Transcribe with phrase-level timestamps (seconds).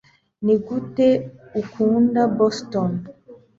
[0.45, 1.07] nigute
[1.61, 2.91] ukunda boston